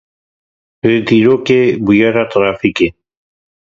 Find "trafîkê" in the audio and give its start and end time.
2.31-2.87